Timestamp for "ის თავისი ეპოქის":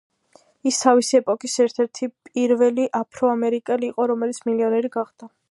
0.69-1.57